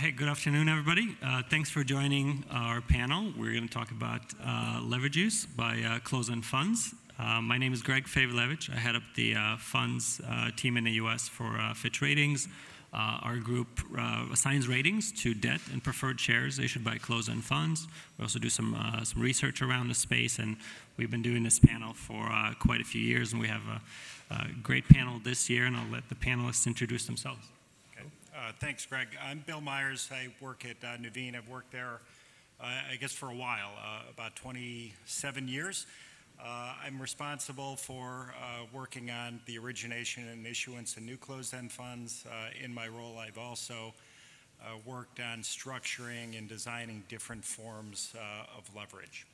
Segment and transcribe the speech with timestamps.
[0.00, 1.14] Hey, good afternoon, everybody.
[1.22, 3.34] Uh, thanks for joining our panel.
[3.36, 6.94] We're going to talk about uh, leverage use by uh, closed-end funds.
[7.18, 8.70] My name is Greg Fayvilevich.
[8.72, 10.18] I head up the funds
[10.56, 11.28] team in the U.S.
[11.28, 12.48] for Fitch Ratings.
[12.94, 13.68] Our group
[14.32, 17.86] assigns ratings to debt and preferred shares issued by closed-end funds.
[18.16, 18.74] We also do some
[19.14, 20.56] research around the space, and
[20.96, 22.26] we've been doing this panel for
[22.58, 23.82] quite a few years, and we have
[24.30, 27.46] a great panel this year, and I'll let the panelists introduce themselves.
[28.40, 28.56] Okay.
[28.58, 29.08] Thanks, Greg.
[29.22, 30.08] I'm Bill Myers.
[30.12, 31.36] I work at uh, Nuveen.
[31.36, 32.00] I've worked there,
[32.60, 33.72] uh, I guess, for a while,
[34.10, 35.86] about 27 years.
[36.42, 38.32] I'm responsible for
[38.72, 42.24] working on the origination and issuance of new closed-end funds.
[42.62, 43.92] In my role, I've also
[44.86, 48.14] worked on structuring and designing different forms
[48.56, 49.26] of leverage.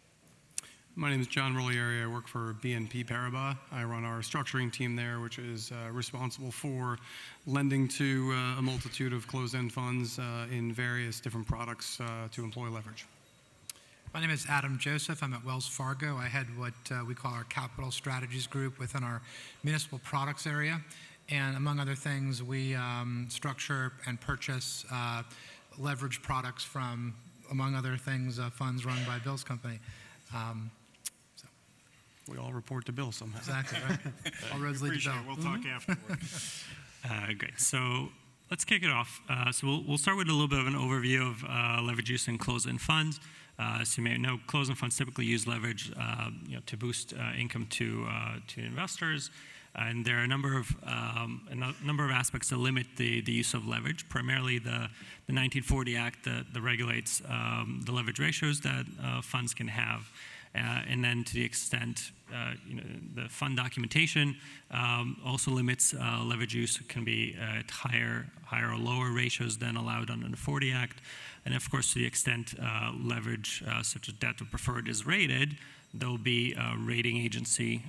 [0.99, 2.03] My name is John Rolieri.
[2.03, 3.59] I work for BNP Paribas.
[3.71, 6.99] I run our structuring team there, which is uh, responsible for
[7.47, 11.99] lending to uh, a multitude of closed-end funds uh, in various different products
[12.33, 13.05] to employ leverage.
[14.15, 15.23] My name is Adam Joseph.
[15.23, 16.17] I'm at Wells Fargo.
[16.17, 16.73] I head what
[17.07, 19.21] we call our Capital Strategies Group within our
[19.65, 20.81] municipal products area.
[21.29, 24.87] And among other things, we um, structure and purchase
[25.77, 27.15] leverage products from,
[27.51, 29.79] among other things, funds run by Bill's company.
[30.35, 30.71] Um,
[32.29, 33.39] We all report to Bill somehow.
[33.39, 33.79] Exactly.
[33.89, 33.99] Right.
[34.53, 35.15] All roads lead to Bill.
[35.27, 35.69] We'll talk mm-hmm.
[35.69, 36.19] afterward.
[37.09, 37.61] Uh, great.
[37.61, 38.09] So
[38.51, 39.21] let's kick it off.
[39.31, 42.11] Uh, so we'll we'll start with a little bit of an overview of uh, leverage
[42.11, 43.21] use in closed-end funds.
[43.85, 48.09] So you may know closed-end funds typically use leverage um, to boost income to
[48.49, 49.31] to investors.
[49.77, 53.55] And there are a number of um, a number of aspects that limit the use
[53.55, 54.89] of leverage, primarily the
[55.29, 58.85] 1940 Act that regulates um, the leverage ratios that
[59.23, 60.11] funds can have.
[60.57, 62.55] Uh, and then to the extent uh,
[63.15, 64.37] the fund documentation
[64.71, 70.11] um, also limits uh, leverage use, can be at higher or lower ratios than allowed
[70.11, 71.01] under the 40 Act.
[71.45, 72.55] And of course, to the extent
[73.01, 75.57] leverage such as debt or preferred is rated,
[75.95, 77.83] there'll be rating agency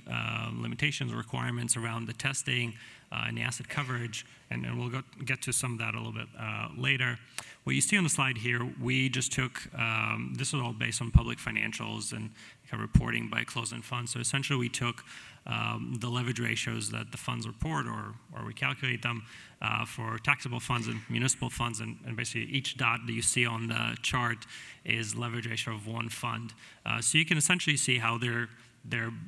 [0.52, 2.74] limitations or requirements around the testing
[3.10, 4.26] Uh, and the asset coverage.
[4.50, 7.18] And we'll get to some of that a little bit uh, later.
[7.64, 11.00] What you see on the slide here, we just took um, this is all based
[11.00, 12.30] on public financials and
[12.70, 14.12] reporting by closed-end funds.
[14.12, 15.04] So essentially, we took
[15.46, 18.14] um, the leverage ratios that the funds report, or
[18.46, 19.22] we calculate them
[19.62, 21.80] uh, for taxable funds and municipal funds.
[21.80, 24.46] And basically, each dot that you see on the chart
[24.84, 26.52] is leverage ratio of one fund.
[27.00, 28.48] So you can essentially see how they're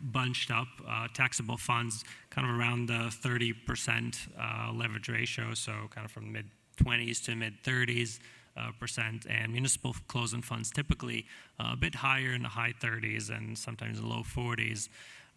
[0.02, 6.04] bunched up, uh, taxable funds kind of around the 30% uh, leverage ratio, so kind
[6.04, 8.18] of from mid-20s to mid-30s%.
[8.56, 11.24] Uh, percent, And municipal closed-end funds typically
[11.60, 14.88] a bit higher in the high 30s and sometimes the low 40s.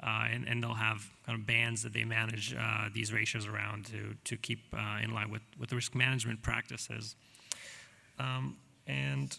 [0.01, 2.56] And they'll have kind of bands that they manage
[2.91, 3.91] these ratios around
[4.24, 4.62] to keep
[5.01, 7.16] in line with with risk management practices.
[8.19, 8.57] Um,
[8.88, 9.38] and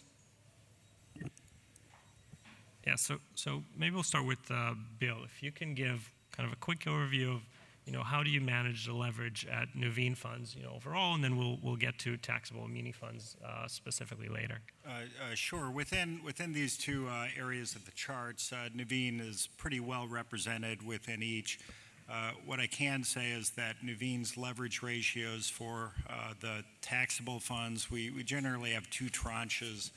[2.85, 5.17] yeah, so so maybe we'll start with uh, Bill.
[5.23, 7.41] If you can give kind of a quick overview of
[7.85, 11.23] you know, how do you manage the leverage at Nuveen Funds you know, overall, and
[11.23, 14.61] then we'll we'll get to taxable muni funds uh, specifically later.
[14.87, 15.69] Uh, sure.
[15.69, 17.07] Within within these two
[17.37, 21.59] areas of the charts, Nuveen is pretty well represented within each.
[22.45, 25.93] What I can say is that Nuveen's leverage ratios for
[26.41, 29.91] the taxable funds, we, we generally have two tranches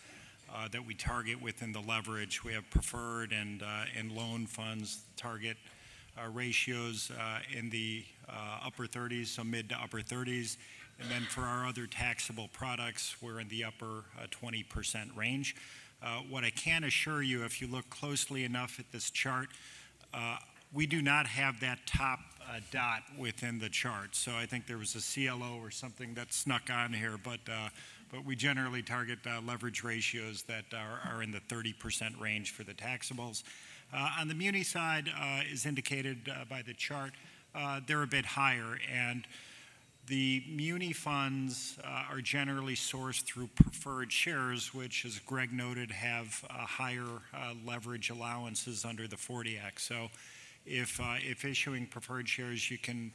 [0.54, 2.42] Uh, that we target within the leverage.
[2.42, 5.59] We have preferred and uh, loan funds target
[6.16, 7.12] uh, ratios
[7.54, 8.04] in the
[8.64, 10.56] upper 30s, so mid to upper 30s.
[11.00, 15.54] And then for our other taxable products, we're in the upper 20% range.
[16.31, 19.48] What I can assure you, if you look closely enough at this chart,
[20.72, 22.20] we do not have that top
[22.72, 24.16] dot within the chart.
[24.16, 27.41] So I think there was a CLO or something that snuck on here, but
[28.25, 33.45] we generally target uh, leverage ratios that are in the 30% range for the taxables.
[33.93, 37.13] Uh, on the muni side, uh, as indicated by the chart,
[37.87, 38.79] they're a bit higher.
[38.93, 39.27] And
[40.07, 47.21] the muni funds are generally sourced through preferred shares, which, as Greg noted, have higher
[47.66, 49.81] leverage allowances under the 40 Act.
[49.81, 50.09] So
[50.65, 51.01] if
[51.45, 53.13] issuing preferred shares, you can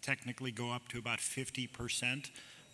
[0.00, 2.30] technically go up to about 50%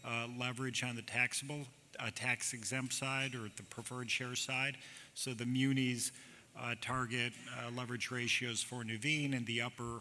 [0.08, 1.66] Uh, leverage on the taxable
[2.00, 4.74] uh, tax-exempt side or the preferred share side.
[5.12, 6.12] So the munis
[6.58, 7.34] uh, target
[7.76, 10.00] leverage ratios for Nuveen in the upper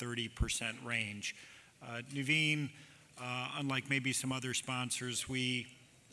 [0.00, 1.36] 30% range.
[2.12, 2.70] Nuveen,
[3.56, 5.68] unlike maybe some other sponsors, we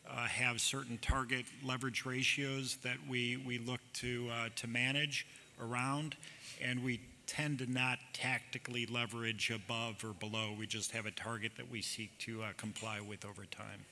[0.06, 4.30] have certain target leverage ratios that we look to
[4.68, 5.26] manage
[5.60, 6.16] around.
[6.62, 7.00] And we
[7.36, 10.56] tend to not tactically leverage above or below.
[10.58, 13.86] We just have a target that we seek to comply with over time.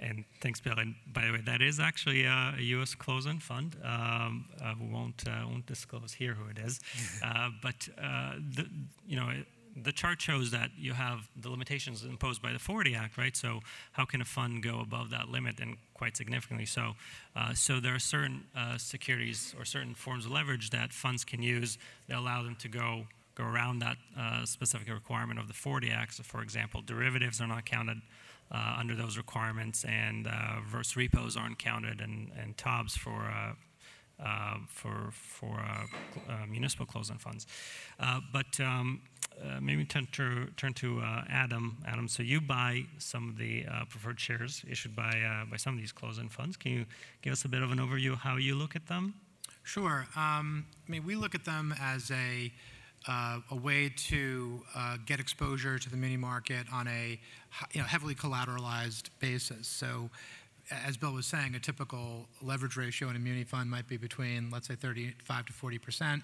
[0.00, 0.78] and thanks, Bill.
[0.78, 2.94] And by the way, that is actually a, a U.S.
[2.94, 3.76] closed-end fund.
[3.82, 6.80] Um, uh, we won't uh, won't disclose here who it is,
[7.24, 8.66] uh, but uh, the,
[9.06, 9.28] you know.
[9.30, 9.46] It,
[9.82, 13.36] the chart shows that you have the limitations imposed by the 40 Act, right?
[13.36, 13.60] So
[13.92, 16.94] how can a fund go above that limit and quite significantly so?
[17.36, 21.42] Uh, so there are certain uh, securities or certain forms of leverage that funds can
[21.42, 21.78] use
[22.08, 26.14] that allow them to go go around that uh, specific requirement of the 40 Act.
[26.14, 27.98] So, for example, derivatives are not counted
[28.50, 33.52] uh, under those requirements, and uh, reverse repos aren't counted, and, and TOBs for uh,
[34.20, 37.46] uh, for for uh, uh, municipal closed-end funds.
[38.32, 39.02] But um,
[39.44, 41.78] uh, maybe turn to turn to uh, Adam.
[41.86, 45.74] Adam, so you buy some of the uh, preferred shares issued by uh, by some
[45.74, 46.56] of these closed-end funds.
[46.56, 46.86] Can you
[47.22, 49.14] give us a bit of an overview of how you look at them?
[49.62, 50.06] Sure.
[50.16, 52.50] Um, I mean, we look at them as a
[53.06, 57.20] uh, a way to uh, get exposure to the muni market on a
[57.72, 59.68] you know heavily collateralized basis.
[59.68, 60.10] So,
[60.86, 64.50] as Bill was saying, a typical leverage ratio in a muni fund might be between
[64.50, 66.22] let's say 35 to 40 percent.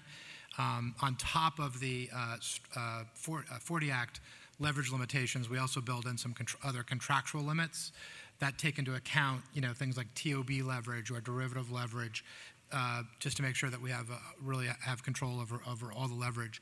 [0.57, 2.37] Um, on top of the uh,
[2.77, 4.21] uh, uh, 40 Act
[4.59, 7.91] leverage limitations, we also build in some contr- other contractual limits
[8.39, 12.23] that take into account, you know, things like TOB leverage or derivative leverage,
[12.71, 16.07] uh, just to make sure that we have uh, really have control over over all
[16.07, 16.61] the leverage.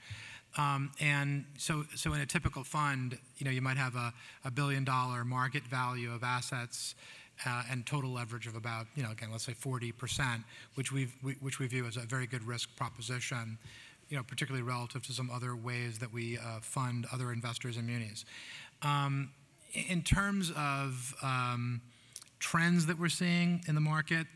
[0.57, 4.13] Um, and so, so in a typical fund, you know, you might have a,
[4.45, 6.93] a billion dollar market value of assets.
[7.45, 10.44] Uh, and total leverage of about, you know, again, let's say 40%,
[10.75, 13.57] which we view as a very good risk proposition,
[14.07, 17.88] you know, particularly relative to some other ways that we uh, fund other investors and
[17.88, 18.24] munis.
[18.81, 19.31] Um,
[19.74, 21.81] in terms of um,
[22.39, 24.27] trends that we're seeing in the market,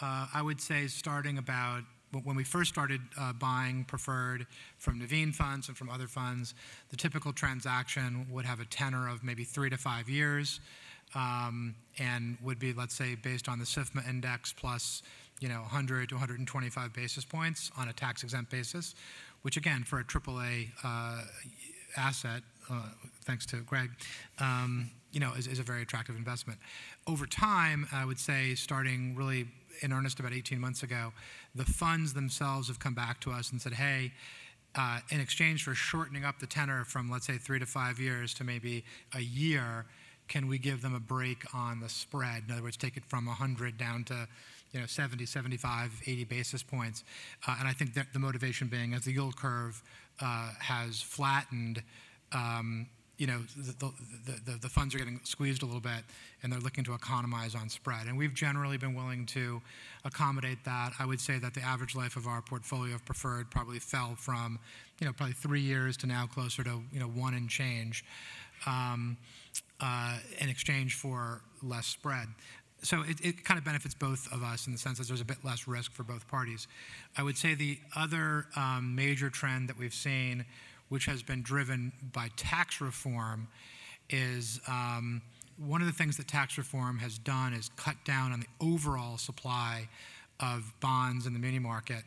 [0.00, 1.82] uh, I would say starting about
[2.22, 3.00] when we first started
[3.40, 4.46] buying preferred
[4.78, 6.54] from Nuveen funds and from other funds,
[6.90, 10.60] the typical transaction would have a tenor of maybe three to five years,
[11.14, 15.02] and would be, let's say, based on the SIFMA index plus,
[15.40, 18.94] you know, 100 to 125 basis points on a tax-exempt basis,
[19.42, 21.22] which again, for a AAA uh,
[21.96, 22.88] asset, uh,
[23.24, 23.90] thanks to Greg,
[24.38, 26.58] um, you know, is, a very attractive investment.
[27.06, 29.46] Over time, I would say, starting really
[29.82, 31.12] in earnest about 18 months ago,
[31.54, 34.12] the funds themselves have come back to us and said, hey,
[34.76, 38.34] uh, in exchange for shortening up the tenor from, let's say, three to five years
[38.34, 38.84] to maybe
[39.14, 39.86] a year,
[40.28, 42.44] can we give them a break on the spread?
[42.46, 44.26] In other words, take it from 100 down to
[44.72, 47.04] you know 70, 75, 80 basis points.
[47.46, 49.82] Uh, and I think that the motivation being as the yield curve
[50.20, 51.82] uh, has flattened,
[52.32, 52.86] um,
[53.16, 53.92] you know, the,
[54.26, 56.02] the, the, the funds are getting squeezed a little bit
[56.42, 58.06] and they're looking to economize on spread.
[58.08, 59.62] And we've generally been willing to
[60.04, 60.92] accommodate that.
[60.98, 64.58] I would say that the average life of our portfolio of preferred probably fell from,
[64.98, 68.04] you know, probably three years to now closer to, you know, one and change
[68.66, 69.16] um,
[69.80, 72.28] uh, in exchange for less spread.
[72.82, 75.24] So it, it kind of benefits both of us in the sense that there's a
[75.24, 76.68] bit less risk for both parties.
[77.16, 80.44] I would say the other um, major trend that we've seen,
[80.90, 83.48] which has been driven by tax reform,
[84.10, 85.22] is um,
[85.56, 89.16] one of the things that tax reform has done is cut down on the overall
[89.16, 89.88] supply
[90.40, 92.02] of bonds in the muni market.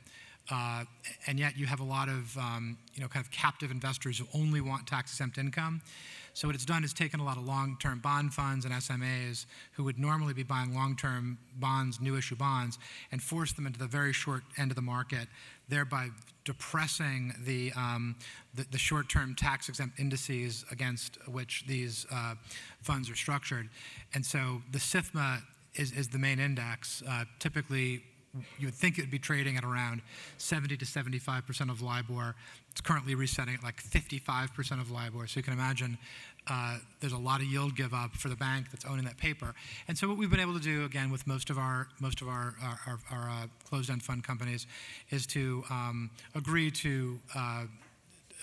[0.49, 0.85] Uh,
[1.25, 4.25] and yet you have a lot of um, you know kind of captive investors who
[4.33, 5.81] only want tax exempt income.
[6.37, 9.83] So what it's done is taken a lot of long-term bond funds and SMAs who
[9.85, 12.77] would normally be buying long-term bonds, new issue bonds,
[13.11, 15.27] and forced them into the very short end of the market,
[15.67, 16.09] thereby
[16.45, 18.15] depressing the um,
[18.53, 22.35] the, the short-term tax-exempt indices against which these uh,
[22.83, 23.67] funds are structured.
[24.13, 25.41] And so the SIFMA
[25.73, 27.01] is, is the main index.
[27.09, 28.03] Uh, typically,
[28.59, 30.01] you would think it would be trading at around
[30.37, 32.35] 70 to 75 percent of LIBOR.
[32.71, 35.27] It's currently resetting at like 55 percent of LIBOR.
[35.27, 35.97] So you can imagine
[36.49, 39.53] uh, there's a lot of yield give up for the bank that's owning that paper.
[39.87, 42.27] And so what we've been able to do again with most of our most of
[42.27, 44.67] our our, our, our uh, closed-end fund companies
[45.09, 47.65] is to um, agree to uh,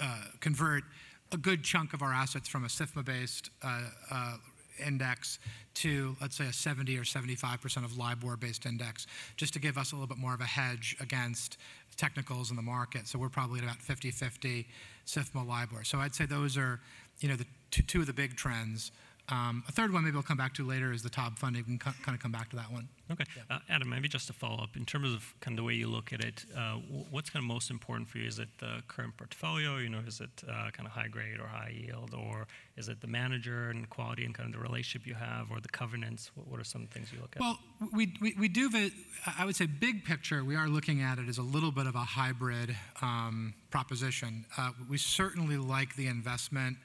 [0.00, 0.84] uh, convert
[1.32, 4.36] a good chunk of our assets from a SIFMA-based uh, uh,
[4.78, 5.38] index
[5.74, 9.92] to, let's say, a 70 or 75 percent of LIBOR-based index, just to give us
[9.92, 11.58] a little bit more of a hedge against
[11.96, 13.06] technicals in the market.
[13.06, 14.66] So we're probably at about 50-50
[15.06, 15.84] SIFMA LIBOR.
[15.84, 16.80] So I'd say those are,
[17.20, 18.92] you know, the two of the big trends.
[19.30, 21.62] Um, a third one maybe I'll come back to later is the TOB funding.
[21.66, 22.88] We can co- kind of come back to that one.
[23.10, 25.72] Okay, uh, Adam, maybe just to follow up in terms of kind of the way
[25.74, 28.26] you look at it, uh, wh- what's kind of most important for you?
[28.26, 29.78] Is it the current portfolio?
[29.78, 33.00] You know, is it uh, kind of high grade or high yield, or is it
[33.00, 36.30] the manager and quality and kind of the relationship you have, or the covenants?
[36.34, 37.40] What, what are some things you look at?
[37.40, 37.58] Well,
[37.94, 38.92] we, we, we do, vi-
[39.38, 41.94] I would say, big picture, we are looking at it as a little bit of
[41.94, 44.44] a hybrid um, proposition.
[44.58, 46.76] Uh, we certainly like the investment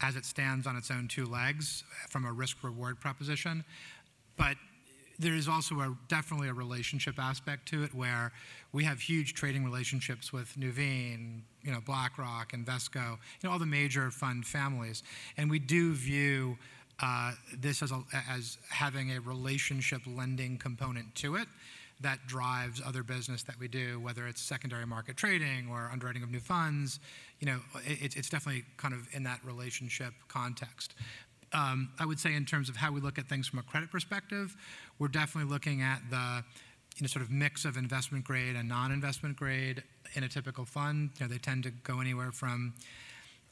[0.00, 3.64] as it stands on its own two legs from a risk reward proposition.
[4.36, 4.56] but
[5.18, 8.30] there is also a, definitely a relationship aspect to it where
[8.72, 13.66] we have huge trading relationships with Nuveen, you know, BlackRock, Invesco, you know, all the
[13.66, 15.02] major fund families.
[15.36, 16.56] And we do view
[17.00, 18.00] uh, this as, a,
[18.30, 21.48] as having a relationship lending component to it
[22.00, 26.30] that drives other business that we do, whether it's secondary market trading or underwriting of
[26.30, 27.00] new funds.
[27.40, 30.94] You know, it, it's definitely kind of in that relationship context.
[31.52, 33.90] Um, I would say in terms of how we look at things from a credit
[33.90, 34.56] perspective,
[34.98, 36.44] we're definitely looking at the
[36.96, 39.82] you know, sort of mix of investment grade and non-investment grade
[40.14, 41.10] in a typical fund.
[41.18, 42.74] You know, they tend to go anywhere from,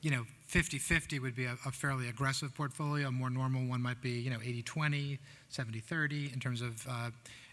[0.02, 3.08] you know, 50-50 would be a, a fairly aggressive portfolio.
[3.08, 5.18] A more normal one might be, you know, 80-20,
[5.52, 7.10] 70-30 in terms of uh,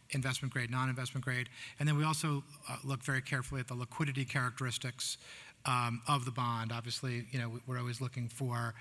[0.10, 1.50] investment grade, non-investment grade.
[1.80, 5.18] And then we also uh, look very carefully at the liquidity characteristics
[5.66, 6.72] of the bond.
[6.72, 8.74] Obviously, you know, we're always looking for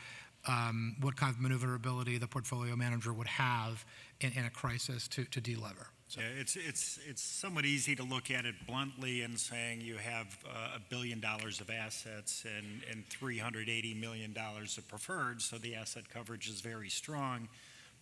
[0.48, 3.84] um, what kind of maneuverability the portfolio manager would have
[4.20, 5.86] in, a crisis to, delever.
[6.08, 9.96] So, Yeah, it's, it's, it's somewhat easy to look at it bluntly and saying you
[9.96, 15.74] have uh, a billion dollars of assets and, and $380 million of preferred, so the
[15.74, 17.48] asset coverage is very strong.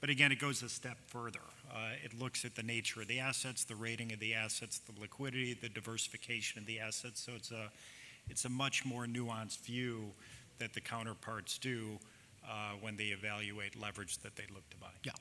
[0.00, 1.40] But again, it goes a step further.
[1.70, 4.98] Uh, It looks at the nature of the assets, the rating of the assets, the
[4.98, 7.20] liquidity, the diversification of the assets.
[7.20, 7.70] So it's a,
[8.30, 10.12] it's a much more nuanced view
[10.58, 11.98] that the counterparts do
[12.48, 14.88] uh, when they evaluate leverage that they look to buy.
[15.04, 15.12] yeah.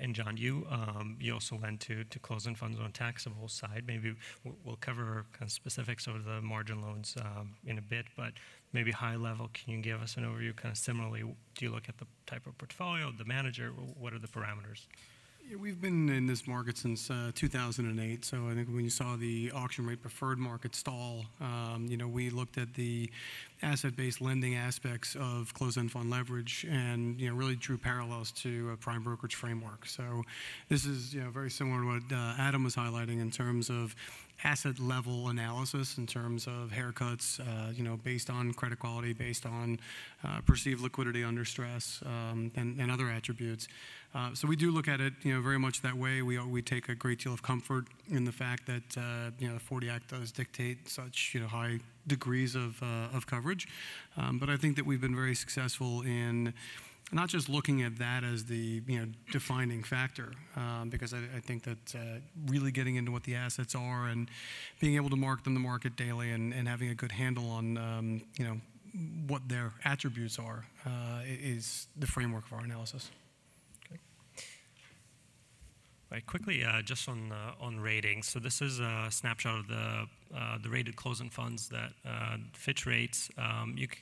[0.00, 3.84] And John, you um, you also went to to closed-end funds on taxable side.
[3.86, 8.06] Maybe we'll, we'll cover kind of specifics of the margin loans um, in a bit,
[8.16, 8.32] but
[8.72, 10.54] maybe high level, can you give us an overview?
[10.54, 13.68] Kind of similarly, do you look at the type of portfolio, the manager?
[13.98, 14.86] What are the parameters?
[15.48, 18.24] Yeah, we've been in this market since uh, 2008.
[18.24, 22.08] So I think when you saw the auction rate preferred market stall, um, you know,
[22.08, 23.08] we looked at the
[23.62, 28.76] asset-based lending aspects of closed-end fund leverage and you know really drew parallels to a
[28.76, 29.86] prime brokerage framework.
[29.86, 30.22] So
[30.68, 33.94] this is you know very similar to what uh, Adam was highlighting in terms of
[34.44, 39.46] asset level analysis in terms of haircuts, uh, you know, based on credit quality, based
[39.46, 39.78] on
[40.24, 43.68] uh, perceived liquidity under stress, um, and, and other attributes.
[44.14, 46.22] Uh, so we do look at it, you know, very much that way.
[46.22, 49.54] We we take a great deal of comfort in the fact that uh, you know
[49.54, 53.68] the 40 Act does dictate such you know high degrees of uh, of coverage,
[54.16, 56.54] um, but I think that we've been very successful in
[57.12, 61.40] not just looking at that as the you know defining factor, um, because I, I,
[61.40, 64.28] think that uh, really getting into what the assets are and
[64.80, 67.78] being able to mark them to market daily and, and having a good handle on
[67.78, 68.60] um, you know
[69.26, 73.10] what their attributes are uh, is the framework of our analysis.
[76.10, 78.28] Right, quickly, uh, just on uh, on ratings.
[78.28, 82.86] So this is a snapshot of the uh, the rated closed-end funds that uh, Fitch
[82.86, 83.28] rates.
[83.36, 83.98] Um, you c-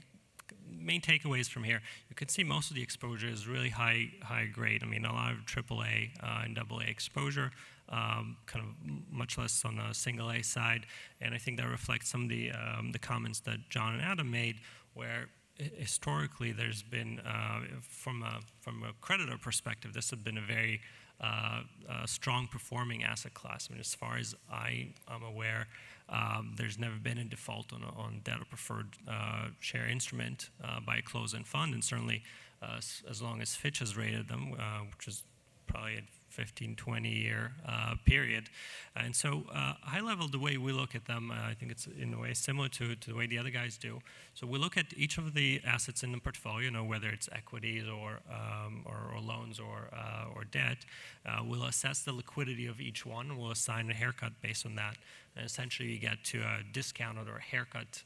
[0.84, 1.80] main takeaways from here.
[2.08, 4.82] You can see most of the exposure is really high high grade.
[4.82, 7.50] I mean, a lot of AAA uh, and AA exposure.
[7.86, 8.70] Um, kind of
[9.12, 10.86] much less on the single A side,
[11.20, 14.30] and I think that reflects some of the um, the comments that John and Adam
[14.30, 14.56] made,
[14.94, 20.42] where historically there's been uh, from a from a creditor perspective, this has been a
[20.42, 20.80] very
[21.20, 23.68] uh, uh, strong performing asset class.
[23.70, 25.68] I mean, as far as I am aware,
[26.08, 30.96] um, there's never been a default on, on or preferred uh, share instrument uh, by
[30.96, 32.22] a closed-end fund, and certainly
[32.62, 32.76] uh,
[33.08, 35.22] as long as Fitch has rated them, uh, which is
[35.66, 36.02] probably
[36.34, 38.50] 15, 20 year uh, period.
[38.96, 41.86] And so, uh, high level, the way we look at them, uh, I think it's
[41.86, 44.00] in a way similar to, to the way the other guys do.
[44.34, 47.28] So, we look at each of the assets in the portfolio, you know, whether it's
[47.32, 50.78] equities or, um, or, or loans or, uh, or debt.
[51.24, 53.38] Uh, we'll assess the liquidity of each one.
[53.38, 54.96] We'll assign a haircut based on that.
[55.36, 58.02] And essentially, you get to a discounted or haircut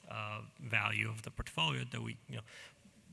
[0.60, 2.42] value of the portfolio that we, you know,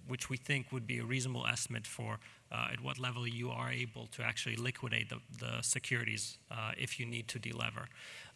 [0.07, 2.19] which we think would be a reasonable estimate for
[2.51, 6.99] uh, at what level you are able to actually liquidate the, the securities uh, if
[6.99, 7.87] you need to delever.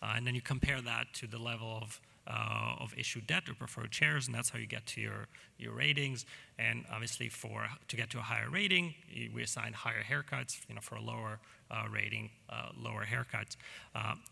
[0.02, 3.54] Uh, and then you compare that to the level of, uh, of issued debt or
[3.54, 6.26] preferred shares, and that's how you get to your, your ratings.
[6.58, 8.94] And obviously, for to get to a higher rating,
[9.34, 10.60] we assign higher haircuts.
[10.68, 11.40] You know, for a lower
[11.72, 13.56] uh, rating, uh, lower haircuts.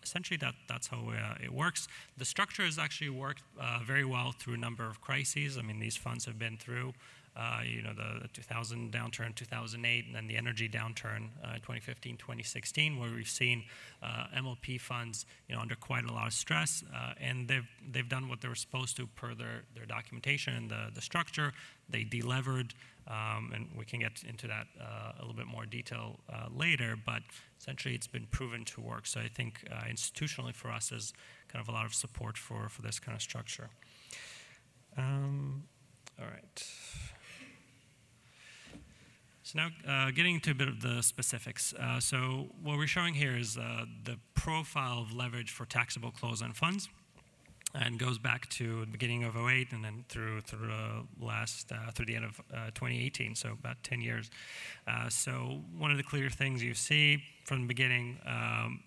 [0.04, 1.88] Essentially, that, that's how it works.
[2.18, 3.44] The structure has actually worked
[3.86, 5.58] very well through a number of crises.
[5.58, 6.94] I mean, these funds have been through
[7.38, 12.18] uh, you know, the, the 2000 downturn, 2008, and then the energy downturn, uh, 2015,
[12.18, 13.64] 2016, where we've seen
[14.02, 18.10] uh, MLP funds, you know, under quite a lot of stress, uh, and they've they've
[18.10, 21.54] done what they were supposed to per their, their documentation and the, the structure.
[21.90, 22.74] They delevered,
[23.08, 26.96] um, and we can get into that uh, a little bit more detail uh, later.
[27.04, 27.22] But
[27.60, 29.06] essentially, it's been proven to work.
[29.06, 31.14] So I think institutionally for us, there's
[31.50, 33.70] kind of a lot of support for for this kind of structure.
[34.98, 35.66] Um,
[36.20, 36.68] all right.
[39.48, 41.74] So now, uh, getting into a bit of the specifics.
[41.74, 46.58] Uh, so what we're showing here is uh, the profile of leverage for taxable closed-end
[46.58, 46.90] funds,
[47.74, 51.92] and goes back to the beginning of 08 and then through through uh, last uh,
[51.92, 53.36] through the end of uh, 2018.
[53.36, 54.30] So about 10 years.
[55.08, 58.84] So one of the clear things you see from the beginning, um,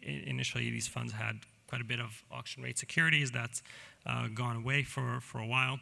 [0.00, 3.32] initially these funds had quite a bit of auction rate securities.
[3.32, 3.64] That's
[4.32, 5.80] gone away for for a while.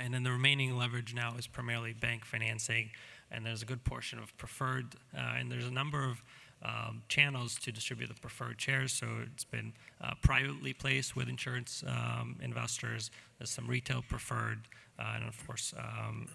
[0.00, 2.90] And then the remaining leverage now is primarily bank financing,
[3.30, 6.22] and there's a good portion of preferred, uh, and there's a number of
[6.62, 8.92] um, channels to distribute the preferred shares.
[8.92, 13.10] So it's been uh, privately placed with insurance um, investors.
[13.38, 14.60] There's some retail preferred,
[14.98, 16.28] uh, and of course um,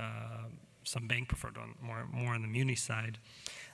[0.00, 0.48] uh,
[0.84, 3.18] some bank preferred on more more on the muni side.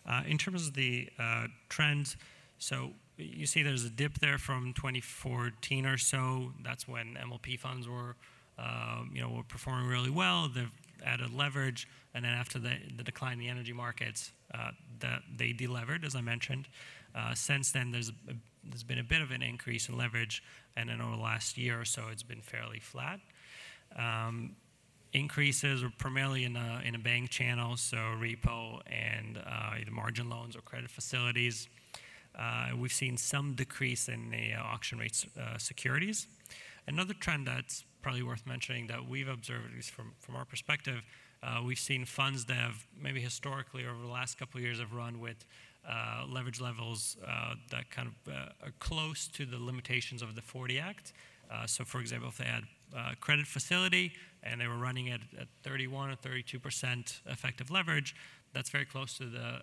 [0.07, 2.17] Uh, in terms of the uh, trends,
[2.59, 6.53] so you see there's a dip there from 2014 or so.
[6.63, 8.17] That's when MLP funds were,
[8.59, 10.49] um, you know, were performing really well.
[10.49, 10.71] They've
[11.05, 15.53] added leverage, and then after the, the decline in the energy markets, uh, that they
[15.53, 16.69] delevered, as I mentioned.
[17.15, 20.43] Uh, since then, there's a, there's been a bit of an increase in leverage,
[20.77, 23.21] and then over the last year or so, it's been fairly flat.
[23.97, 24.57] Um,
[25.13, 30.29] increases are primarily in a, in a bank channel, so repo and uh, either margin
[30.29, 31.69] loans or credit facilities.
[32.39, 36.27] Uh, we've seen some decrease in the uh, auction rates uh, securities.
[36.87, 41.03] Another trend that's probably worth mentioning that we've observed, at least from, from our perspective,
[41.43, 44.95] uh, we've seen funds that have maybe historically over the last couple of years have
[44.95, 45.45] run with
[45.87, 50.41] uh, leverage levels uh, that kind of uh, are close to the limitations of the
[50.41, 51.13] 40 Act.
[51.53, 52.65] Uh, so, for example, if they had
[52.97, 58.17] uh, credit facility and they were running at, at 31 or 32 percent effective leverage,
[58.55, 59.61] that's very close to the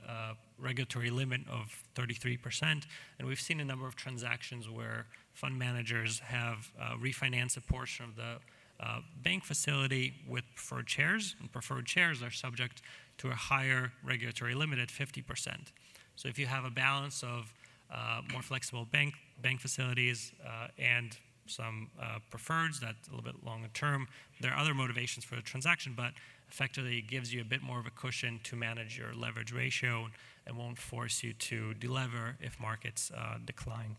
[0.59, 2.85] regulatory limit of 33 percent.
[3.17, 8.05] And we've seen a number of transactions where fund managers have uh, refinanced a portion
[8.05, 8.37] of the
[8.79, 12.81] uh, bank facility with preferred shares, and preferred shares are subject
[13.19, 15.71] to a higher regulatory limit at 50 percent.
[16.15, 17.53] So if you have a balance of
[17.93, 21.17] uh, more flexible bank bank facilities uh, and
[21.48, 24.07] some uh, preferreds that's a little bit longer term.
[24.41, 26.11] There are other motivations for the transaction, but
[26.50, 30.07] effectively it gives you a bit more of a cushion to manage your leverage ratio
[30.48, 33.95] and won't force you to delever if markets uh, decline.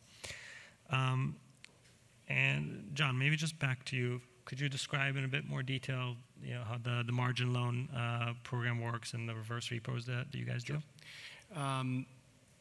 [0.91, 1.37] Um,
[2.29, 4.21] and John, maybe just back to you.
[4.45, 7.89] Could you describe in a bit more detail, you know, how the, the margin loan
[7.97, 10.79] uh, program works and the reverse repos that, that you guys do?
[11.55, 12.07] Um,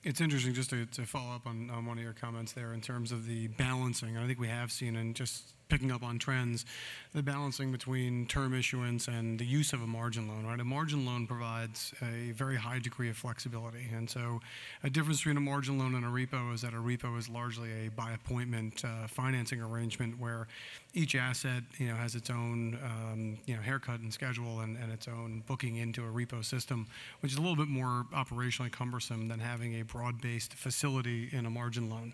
[0.04, 2.82] it's interesting just to, to follow up on, on one of your comments there in
[2.82, 4.18] terms of the balancing.
[4.18, 6.66] I think we have seen, and just picking up on trends,
[7.14, 10.60] the balancing between term issuance and the use of a margin loan, right?
[10.60, 13.88] A margin loan provides a very high degree of flexibility.
[13.94, 14.42] And so,
[14.84, 17.86] a difference between a margin loan and a repo is that a repo is largely
[17.86, 20.48] a by appointment uh, financing arrangement where
[20.94, 24.92] each asset, you know, has its own, um, you know, haircut and schedule and, and
[24.92, 26.88] its own booking into a repo system,
[27.20, 31.50] which is a little bit more operationally cumbersome than having a broad-based facility in a
[31.50, 32.14] margin loan.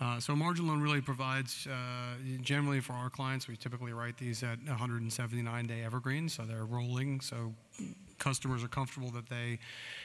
[0.00, 4.42] Uh, so margin loan really provides, uh, generally for our clients, we typically write these
[4.42, 7.20] at 179-day evergreen, so they're rolling.
[7.20, 7.54] So
[8.18, 9.58] customers are comfortable that they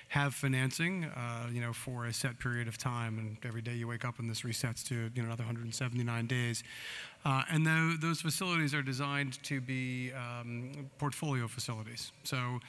[0.10, 3.88] have financing, uh, you know, for a set period of time, and every day you
[3.88, 6.64] wake up and this resets to you know another 179 days.
[7.24, 12.12] Uh, and tho- those facilities are designed to be um, portfolio facilities.
[12.24, 12.60] So.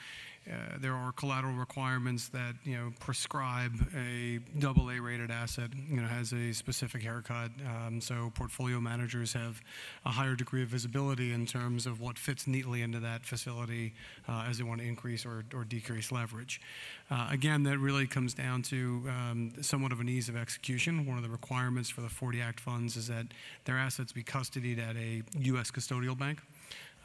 [0.49, 6.01] Uh, there are collateral requirements that you know prescribe a double A rated asset you
[6.01, 7.51] know has a specific haircut.
[7.65, 9.61] Um, so portfolio managers have
[10.05, 13.93] a higher degree of visibility in terms of what fits neatly into that facility
[14.27, 16.59] uh, as they want to increase or, or decrease leverage.
[17.09, 21.05] Uh, again, that really comes down to um, somewhat of an ease of execution.
[21.05, 23.27] One of the requirements for the 40 Act funds is that
[23.65, 25.71] their assets be custodied at a U.S.
[25.71, 26.39] custodial bank.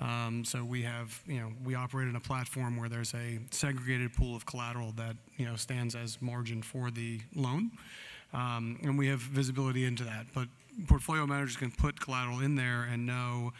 [0.01, 4.13] Um, so we have, you know, we operate in a platform where there's a segregated
[4.13, 7.73] pool of collateral that, you know, stands as margin for the loan.
[8.33, 10.27] Um, and we have visibility into that.
[10.35, 10.49] But
[10.87, 13.53] portfolio managers can put collateral in there and know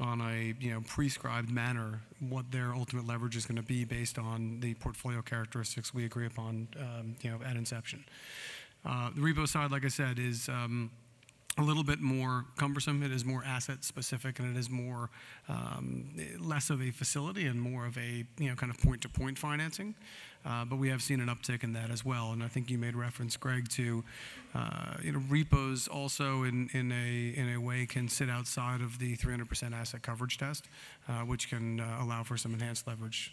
[0.00, 4.18] on a, you know, prescribed manner what their ultimate leverage is going to be based
[4.18, 8.04] on the portfolio characteristics we agree upon, um, you know, at inception.
[8.84, 10.90] Uh, the repo side, like I said, is um,
[11.58, 13.02] a little bit more cumbersome.
[13.02, 15.10] It is more asset specific, and it is more
[15.48, 19.08] um, less of a facility and more of a you know kind of point to
[19.08, 19.94] point financing.
[20.44, 22.78] Uh, but we have seen an uptick in that as well, and I think you
[22.78, 24.04] made reference, Greg, to
[24.54, 28.98] uh, you know repos also in, in a in a way can sit outside of
[28.98, 30.66] the 300% asset coverage test,
[31.08, 33.32] uh, which can uh, allow for some enhanced leverage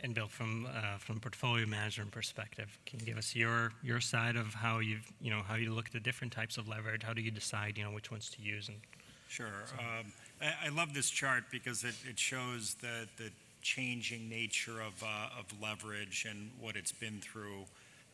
[0.00, 4.36] And Bill, from uh, from portfolio management perspective, can you give us your your side
[4.36, 7.02] of how you you know how you look at the different types of leverage?
[7.02, 8.68] How do you decide you know which ones to use?
[8.68, 8.78] And
[9.28, 9.46] Sure.
[9.78, 13.30] Um, I, I love this chart because it, it shows the, the
[13.60, 17.64] changing nature of, uh, of leverage and what it's been through,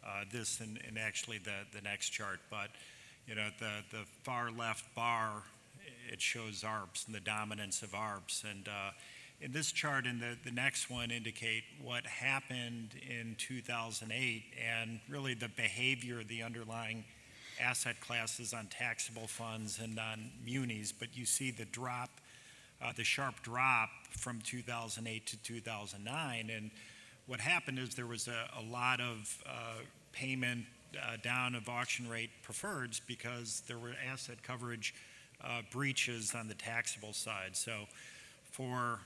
[0.04, 2.40] uh, this and, and actually the, the next chart.
[2.50, 2.70] But,
[3.28, 5.44] you know, the, the far left bar,
[6.12, 8.44] it shows ARPS and the dominance of ARPS.
[8.50, 8.90] And, uh,
[9.40, 14.42] in this chart and the, the next one indicate what happened in 2008
[14.80, 17.04] and really the behavior of the underlying
[17.60, 20.92] asset classes on taxable funds and on munis.
[20.92, 22.10] But you see the drop,
[22.82, 26.50] uh, the sharp drop from 2008 to 2009.
[26.50, 26.70] And
[27.26, 30.64] what happened is there was a, a lot of uh, payment
[30.96, 34.94] uh, down of auction rate preferreds because there were asset coverage
[35.42, 37.56] uh, breaches on the taxable side.
[37.56, 37.72] So
[38.50, 39.00] for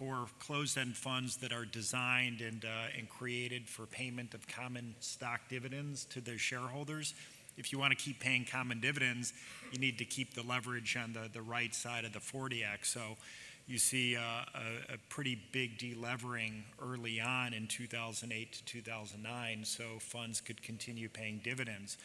[0.00, 5.40] for closed-end funds that are designed and, uh, and created for payment of common stock
[5.50, 7.12] dividends to their shareholders.
[7.58, 9.34] If you want to keep paying common dividends,
[9.72, 12.86] you need to keep the leverage on the, right side of the 40 Act.
[12.86, 13.18] So
[13.66, 14.20] you see uh,
[14.54, 21.42] a, pretty big delevering early on in 2008 to 2009, so funds could continue paying
[21.44, 21.98] dividends.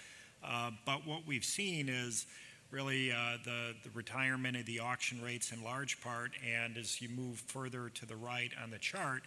[0.44, 2.28] Uh, but what we've seen is
[2.76, 7.08] really uh, the, the retirement of the auction rates in large part, and as you
[7.08, 9.22] move further to the right on the chart,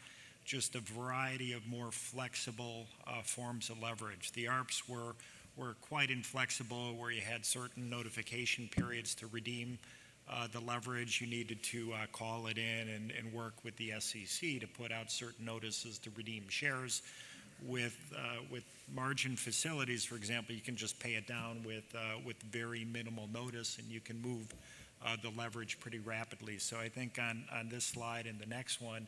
[0.44, 4.32] just a variety of more flexible uh, forms of leverage.
[4.32, 5.14] The ARPs were,
[5.56, 9.78] were quite inflexible, where you had certain notification periods to redeem
[10.30, 11.22] uh, the leverage.
[11.22, 14.92] You needed to uh, call it in and, and work with the SEC to put
[14.92, 17.00] out certain notices to redeem shares
[17.66, 22.18] with uh, with margin facilities, for example, you can just pay it down with uh,
[22.24, 24.54] with very minimal notice, and you can move
[25.04, 26.58] uh, the leverage pretty rapidly.
[26.58, 29.06] So I think on on this slide and the next one,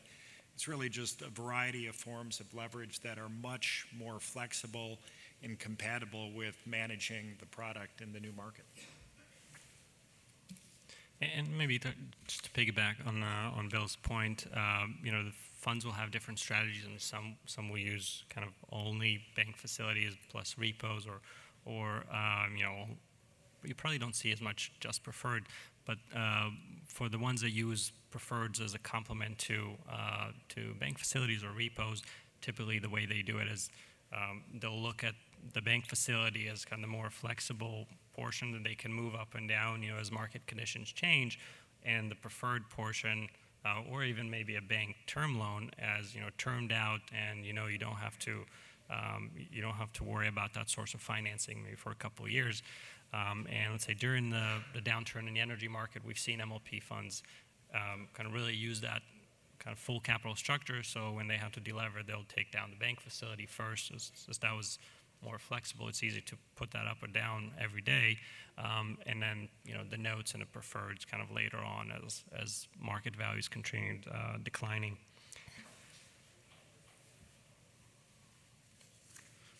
[0.53, 4.99] it's really just a variety of forms of leverage that are much more flexible
[5.43, 8.65] and compatible with managing the product in the new market.
[11.21, 11.89] And maybe to,
[12.27, 16.11] just to piggyback on uh, on Bill's point, um, you know, the funds will have
[16.11, 21.21] different strategies, and some some will use kind of only bank facilities plus repos, or
[21.65, 22.87] or um, you know,
[23.63, 25.43] you probably don't see as much just preferred.
[25.85, 26.49] But uh,
[26.87, 31.51] for the ones that use preferreds as a complement to uh, to bank facilities or
[31.51, 32.01] repos,
[32.41, 33.69] typically the way they do it is
[34.13, 35.13] um, they'll look at
[35.53, 39.35] the bank facility as kind of the more flexible portion that they can move up
[39.35, 41.39] and down, you know, as market conditions change,
[41.83, 43.27] and the preferred portion,
[43.65, 47.53] uh, or even maybe a bank term loan, as you know, termed out, and you
[47.53, 48.43] know, you don't have to,
[48.89, 52.25] um, you don't have to worry about that source of financing maybe for a couple
[52.25, 52.63] of years.
[53.13, 56.81] Um, and let's say during the, the downturn in the energy market, we've seen MLP
[56.81, 57.23] funds
[57.75, 59.01] um, kind of really use that
[59.59, 60.81] kind of full capital structure.
[60.81, 64.37] So when they have to delever, they'll take down the bank facility first, as, as
[64.39, 64.79] that was
[65.23, 65.87] more flexible.
[65.87, 68.17] It's easy to put that up or down every day,
[68.57, 72.23] um, and then you know the notes and the preferreds kind of later on as
[72.39, 74.97] as market values continued uh, declining.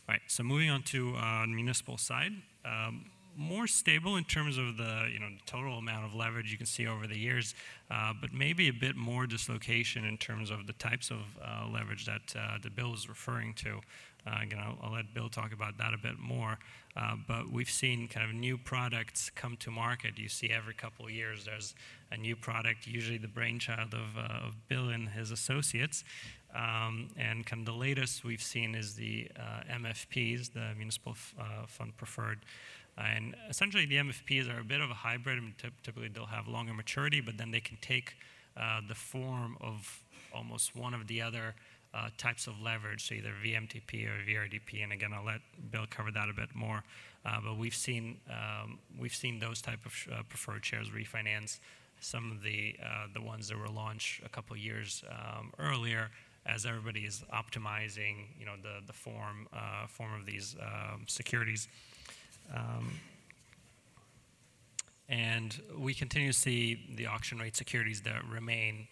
[0.10, 2.34] All right, so moving on to uh, municipal side.
[2.66, 3.06] Um,
[3.38, 6.66] more stable in terms of the you know the total amount of leverage you can
[6.66, 7.56] see over the years,
[7.90, 12.06] uh, but maybe a bit more dislocation in terms of the types of uh, leverage
[12.06, 13.80] that uh, the bill is referring to.
[14.26, 16.60] Uh, again, I'll, I'll, let Bill talk about that a bit more.
[16.96, 20.18] Uh, but we've seen kind of new products come to market.
[20.18, 21.74] You see every couple of years there's
[22.12, 26.04] a new product, usually the brainchild of, uh, of Bill and his associates.
[26.54, 29.30] Um, and kind of the latest we've seen is the
[29.70, 32.40] MFPs, the Municipal F- Fund Preferred.
[32.98, 35.38] And essentially, the MFPs are a bit of a hybrid.
[35.38, 38.16] I mean, typically, they'll have longer maturity, but then they can take
[38.58, 40.04] uh, the form of
[40.34, 41.56] almost one of the other
[41.94, 44.84] uh, types of leverage, so either VMTP or VRDP.
[44.84, 46.84] And again, I'll let Bill cover that a bit more.
[47.26, 51.60] Uh, but we've seen um, we've seen those type of sh- uh, preferred shares refinance.
[52.00, 56.10] Some of the uh, the ones that were launched a couple years um, earlier,
[56.46, 61.68] as everybody is optimizing, you know, the the form uh, form of these um, securities.
[62.54, 62.92] Um,
[65.12, 68.88] and we continue to see the auction rate securities that remain,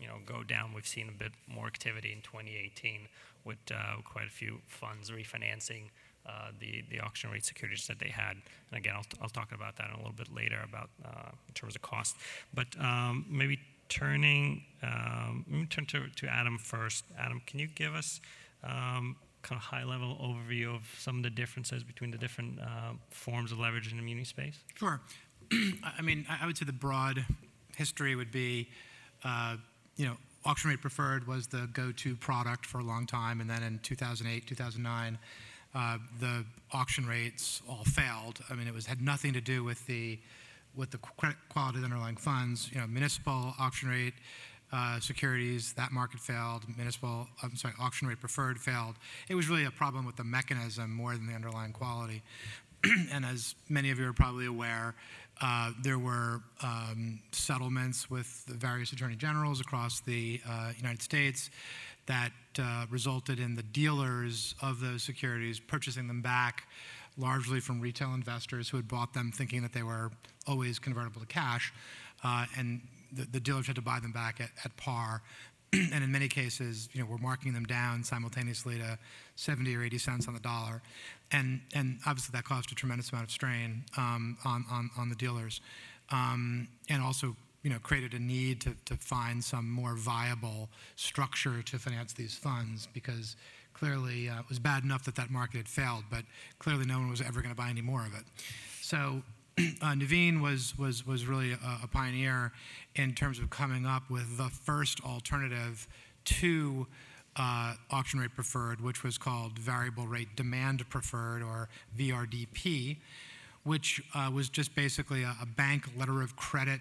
[0.00, 0.72] you know, go down.
[0.74, 3.08] We've seen a bit more activity in 2018
[3.44, 5.90] with uh, quite a few funds refinancing
[6.26, 8.36] uh, the the auction rate securities that they had.
[8.70, 11.76] And again, I'll, I'll talk about that a little bit later about uh, in terms
[11.76, 12.16] of cost.
[12.54, 17.04] But um, maybe turning, um, let me turn to, to Adam first.
[17.18, 18.20] Adam, can you give us
[18.62, 22.92] um, kind of high level overview of some of the differences between the different uh,
[23.10, 24.58] forms of leverage in the muni space?
[24.74, 25.00] Sure.
[25.52, 27.24] I mean, I would say the broad
[27.76, 28.74] history would be, uh,
[29.96, 33.62] you know, auction rate preferred was the go-to product for a long time, and then
[33.62, 35.18] in 2008, 2009,
[35.74, 38.40] uh, the auction rates all failed.
[38.50, 40.18] I mean, it was had nothing to do with the
[40.76, 42.70] with the credit quality of the underlying funds.
[42.72, 44.14] You know, municipal auction rate
[44.72, 45.72] uh, securities.
[45.74, 46.64] That market failed.
[46.76, 48.96] Municipal, I'm sorry, auction rate preferred failed.
[49.28, 52.22] It was really a problem with the mechanism more than the underlying quality.
[53.12, 54.94] and as many of you are probably aware,
[55.40, 61.50] uh, there were um, settlements with the various attorney generals across the uh, United States
[62.06, 66.64] that uh, resulted in the dealers of those securities purchasing them back
[67.16, 70.10] largely from retail investors who had bought them thinking that they were
[70.46, 71.72] always convertible to cash,
[72.24, 72.80] uh, and
[73.12, 75.22] the, the, dealers had to buy them back at, at par.
[75.92, 78.98] And in many cases, you know, we're marking them down simultaneously to
[79.36, 80.82] 70 or 80 cents on the dollar.
[81.32, 85.14] And, and obviously that caused a tremendous amount of strain um, on, on, on the
[85.16, 85.60] dealers.
[86.10, 91.62] Um, and also you know, created a need to, to find some more viable structure
[91.62, 93.36] to finance these funds because
[93.72, 96.24] clearly uh, it was bad enough that that market had failed, but
[96.58, 98.24] clearly no one was ever going to buy any more of it.
[98.82, 99.22] So
[99.58, 102.52] uh, Nuveen was, was, was really a, a, pioneer
[102.96, 105.86] in terms of coming up with the first alternative
[106.24, 106.86] to
[107.36, 112.96] uh, auction rate preferred, which was called variable rate demand preferred or VRDP,
[113.62, 116.80] which uh, was just basically a, a, bank letter of credit.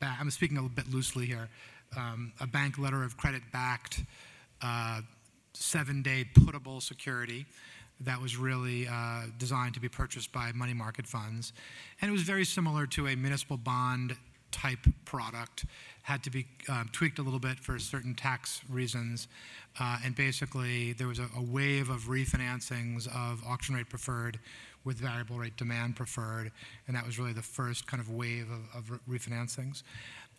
[0.00, 1.48] Ba- I'm speaking a little bit loosely here.
[1.96, 4.00] Um, a bank letter of credit backed
[4.62, 5.02] uh,
[5.52, 7.44] seven day puttable security
[8.00, 11.52] that was really uh, designed to be purchased by money market funds.
[12.00, 14.16] And it was very similar to a municipal bond
[14.50, 15.66] type product,
[16.02, 19.28] had to be uh, tweaked a little bit for certain tax reasons.
[19.78, 24.38] Uh, and basically, there was a, a, wave of refinancings of auction rate preferred
[24.84, 26.50] with variable rate demand preferred.
[26.86, 29.82] And that was really the first kind of wave of, of refinancings.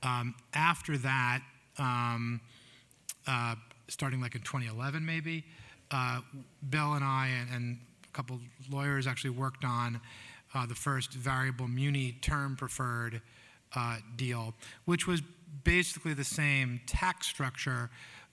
[0.02, 1.42] Um, after that,
[1.78, 2.42] um,
[3.28, 3.56] uh,
[3.88, 5.44] starting like in 2011 maybe,
[5.92, 6.22] uh,
[6.70, 8.40] Bill and I and, and, a couple
[8.72, 10.02] lawyers actually worked on
[10.56, 13.22] uh, the first variable muni term preferred
[13.76, 15.22] uh, deal, which was
[15.64, 17.92] basically the same tax structure,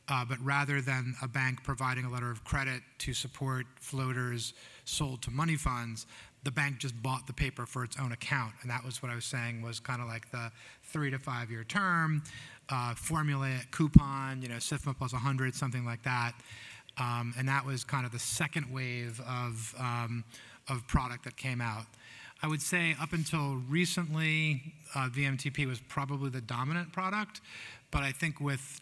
[0.09, 4.55] uh, but rather than a bank providing a letter of credit to support floaters
[4.87, 6.07] sold to money funds,
[6.43, 8.55] the bank just bought the paper for its own account.
[8.63, 10.51] And that was what I was saying was kind of like the
[10.85, 12.23] three to five year term
[12.69, 16.33] uh, formulaic coupon, you know, SIFMA plus 100, something like that.
[16.99, 20.25] Um, and that was kind of the second wave of, um,
[20.69, 21.85] of product that came out.
[22.43, 27.41] I would say up until recently, uh, VMTP was probably the dominant product,
[27.91, 28.81] but I think with,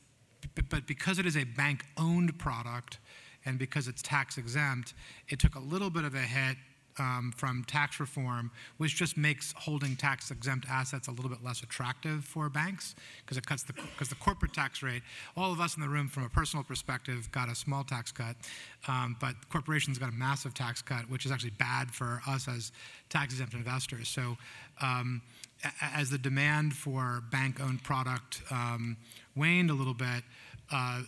[0.68, 2.98] but because it is a bank owned product
[3.44, 4.94] and because it's tax exempt,
[5.28, 6.56] it took a little bit of a hit
[6.98, 11.62] um, from tax reform, which just makes holding tax exempt assets a little bit less
[11.62, 15.02] attractive for banks because it cuts the because the corporate tax rate.
[15.36, 18.36] All of us in the room, from a personal perspective, got a small tax cut,
[18.88, 22.72] um, but corporations got a massive tax cut, which is actually bad for us as
[23.08, 24.08] tax exempt investors.
[24.08, 24.36] So.
[24.80, 25.22] Um,
[25.80, 28.96] as the demand for bank-owned product um,
[29.34, 30.22] waned a little bit,
[30.70, 31.02] uh,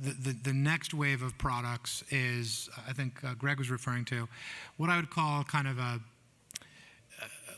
[0.00, 4.28] the, next wave of products is, I think uh, Greg was referring to,
[4.76, 6.00] what I would call kind of a,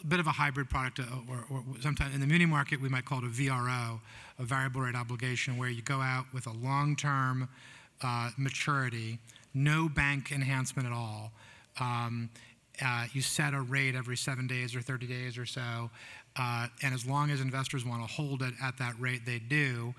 [0.06, 3.18] bit of a hybrid product, uh, or, sometimes in the muni market we might call
[3.18, 4.00] it a VRO,
[4.38, 7.48] a variable rate obligation, where you go out with a long-term
[8.02, 9.18] uh, maturity,
[9.54, 11.32] no bank enhancement at all.
[11.80, 12.30] Um,
[13.12, 15.90] you set a rate every seven days or 30 days or so,
[16.36, 19.94] and as long as investors want to hold it at that rate, they do.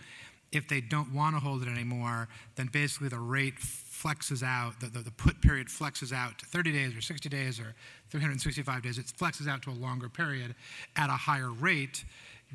[0.52, 4.88] If they don't want to hold it anymore, then basically the rate flexes out, the,
[4.88, 7.74] the, the, put period flexes out to 30 days or 60 days or
[8.10, 8.98] 365 days.
[8.98, 10.56] It flexes out to a longer period
[10.96, 12.06] at a higher rate,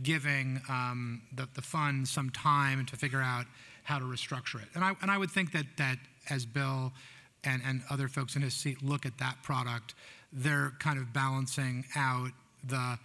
[0.03, 3.47] giving um, the, the fund some time to figure out
[3.83, 4.69] how to restructure it.
[4.75, 5.99] And I, and I would think that, that
[6.29, 6.93] as Bill
[7.45, 9.95] and, and other folks in his seat look at that product,
[10.33, 12.31] they're kind of balancing out
[12.65, 12.99] the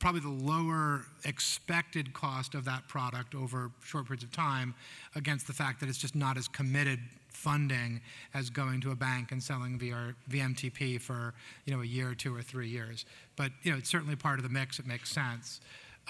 [0.00, 4.74] probably the lower expected cost of that product over short periods of time
[5.14, 8.00] against the fact that it's just not as committed funding
[8.34, 11.34] as going to a bank and selling VR, VMTP for
[11.66, 13.04] you know a year or two or three years.
[13.36, 14.78] But you know it's certainly part of the mix.
[14.78, 15.60] It makes sense.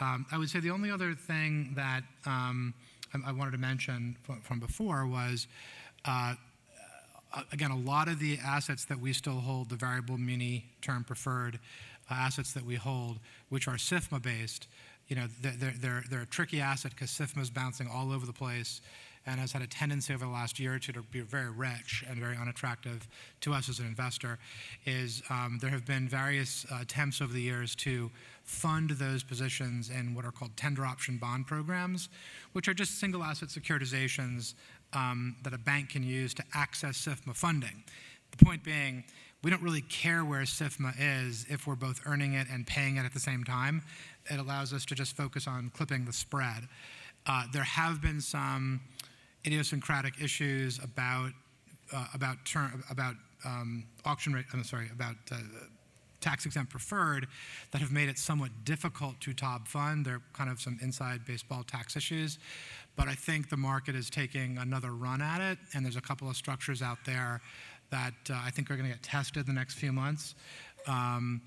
[0.00, 2.72] Um, I would say the only other thing that um,
[3.26, 5.46] I, wanted to mention from, before was.
[6.04, 6.34] Uh,
[7.52, 11.60] again, a lot of the assets that we still hold, the variable muni term preferred,
[12.14, 13.18] assets that we hold,
[13.48, 14.68] which are SIFMA based,
[15.08, 18.32] you know, they're, they're, they're a tricky asset because SIFMA is bouncing all over the
[18.32, 18.80] place
[19.26, 22.04] and has had a tendency over the last year or two to be very rich
[22.08, 23.06] and very unattractive
[23.40, 24.38] to us as an investor.
[24.86, 28.10] Is um, there have been various uh, attempts over the years to
[28.44, 32.08] fund those positions in what are called tender option bond programs,
[32.52, 34.54] which are just single asset securitizations
[34.92, 37.84] um, that a bank can use to access SIFMA funding.
[38.30, 39.04] The point being,
[39.42, 43.04] we don't really care where SIFMA is if we're both earning it and paying it
[43.04, 43.82] at the same time.
[44.30, 46.68] It allows us to just focus on clipping the spread.
[47.26, 48.80] Uh, there have been some
[49.46, 51.30] idiosyncratic issues about
[51.92, 54.44] uh, about term, about um, auction rate.
[54.52, 55.36] I'm sorry, about uh,
[56.20, 57.26] tax exempt preferred
[57.72, 60.04] that have made it somewhat difficult to TOB fund.
[60.04, 62.38] There are kind of some inside baseball tax issues,
[62.96, 66.28] but I think the market is taking another run at it, and there's a couple
[66.28, 67.40] of structures out there
[67.90, 70.34] that uh, I think are going to get tested in the next few months.
[70.86, 71.42] Um,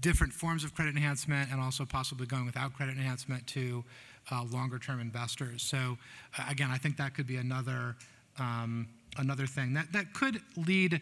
[0.00, 3.84] different forms of credit enhancement and also possibly going without credit enhancement to
[4.30, 5.62] uh, longer term investors.
[5.62, 5.98] So
[6.38, 7.96] uh, again, I think that could be another
[8.38, 11.00] um, another thing that that could lead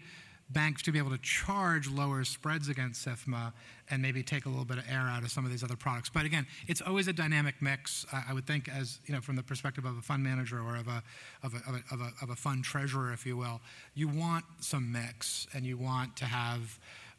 [0.50, 3.52] banks to be able to charge lower spreads against SIFMA
[3.90, 6.08] and maybe take a little bit of air out of some of these other products.
[6.08, 8.06] But again, it's always a dynamic mix.
[8.12, 10.76] I, I would think, as you know, from the perspective of a fund manager or
[10.76, 11.02] of a
[11.42, 13.60] of a, of a, of a, of a fund treasurer, if you will,
[13.94, 16.78] you want some mix and you want to have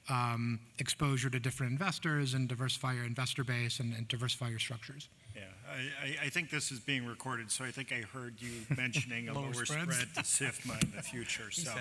[0.09, 5.09] um, exposure to different investors and diversify your investor base and, and diversify your structures.
[5.35, 8.51] Yeah, I, I, I think this is being recorded, so I think I heard you
[8.77, 11.71] mentioning a Lower lower spread to SIFMA in the future, so.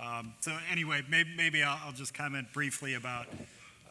[0.00, 3.26] Um, so anyway, maybe, maybe I'll, I'll just comment briefly about,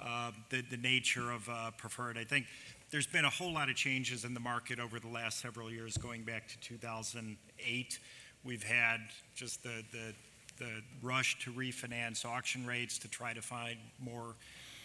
[0.02, 2.18] uh, the, the nature of, uh, preferred.
[2.18, 2.46] I think
[2.92, 5.98] there's been a whole lot of changes in the market over the last several years,
[5.98, 8.00] going back to 2008.
[8.44, 8.98] We've had
[9.34, 10.14] just the, the,
[10.58, 10.70] the
[11.02, 14.36] rush to refinance auction rates to try to find more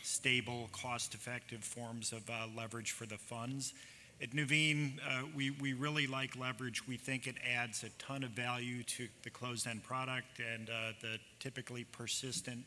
[0.02, 3.74] stable, cost-effective forms of uh, leverage for the funds.
[4.20, 6.88] At Nuveen, uh, we, really like leverage.
[6.88, 11.18] We think it adds a ton of value to the closed-end product and uh, the
[11.38, 12.64] typically persistent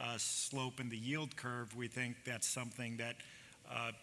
[0.00, 1.76] uh, slope in the yield curve.
[1.76, 3.16] We think that's something that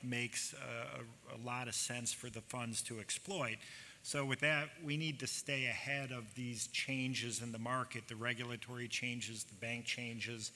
[0.04, 3.58] makes a, lot of sense for the funds to exploit.
[4.04, 8.16] So with that, we need to stay ahead of these changes in the market, the
[8.16, 10.52] regulatory changes, the bank changes,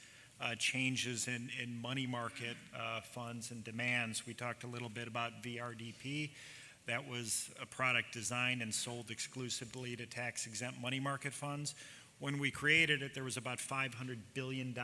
[0.57, 4.25] changes in, in money market uh, funds and demands.
[4.25, 6.29] We talked a little bit about VRDP.
[6.87, 11.75] That was a product designed and sold exclusively to tax exempt money market funds.
[12.19, 14.75] When we created it, there was about $500 billion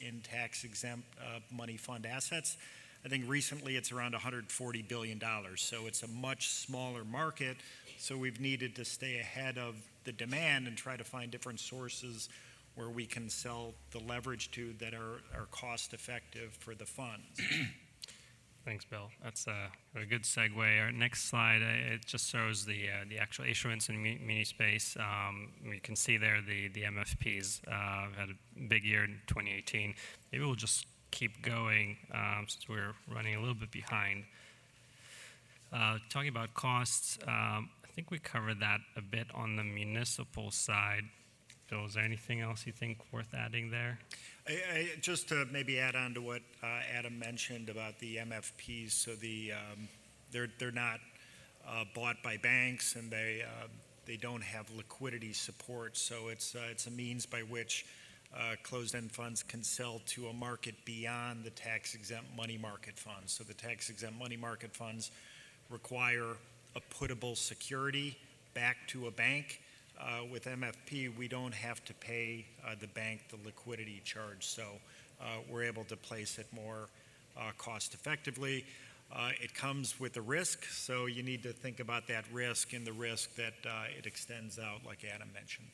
[0.00, 2.56] in tax exempt uh, money fund assets.
[3.04, 5.20] I think recently it's around $140 billion.
[5.56, 7.58] So it's a much smaller market.
[7.98, 12.28] So we've needed to stay ahead of the demand and try to find different sources
[12.74, 17.40] where we can sell the leverage to that are, are cost effective for the funds.
[18.64, 19.10] Thanks, Bill.
[19.22, 20.80] That's a, a good segue.
[20.80, 24.44] Our next slide, uh, it just shows the uh, the actual issuance in mu- muni
[24.44, 24.96] space.
[24.98, 29.94] Um, you can see there the the MFPs uh, had a big year in 2018.
[30.32, 34.24] Maybe we'll just keep going um, since we're running a little bit behind.
[35.70, 40.50] Uh, talking about costs, um, I think we covered that a bit on the municipal
[40.50, 41.02] side.
[41.70, 43.98] Bill, is there anything else you think worth adding there?
[44.46, 48.92] I, I, just to maybe add on to what uh, Adam mentioned about the MFPs,
[48.92, 49.88] so the um,
[50.30, 51.00] they're they're not
[51.66, 53.68] uh, bought by banks and they uh,
[54.06, 57.86] they don't have liquidity support, so it's uh, it's a means by which
[58.36, 63.32] uh, closed-end funds can sell to a market beyond the tax-exempt money market funds.
[63.32, 65.10] So the tax-exempt money market funds
[65.70, 66.36] require
[66.74, 68.18] a puttable security
[68.52, 69.60] back to a bank.
[70.00, 74.64] Uh, with MFP, we don't have to pay uh, the bank the liquidity charge, so
[75.20, 76.88] uh, we're able to place it more
[77.36, 78.64] uh, cost effectively.
[79.14, 82.86] Uh, it comes with a risk, so you need to think about that risk and
[82.86, 85.68] the risk that uh, it extends out, like Adam mentioned.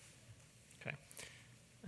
[0.80, 0.96] Okay.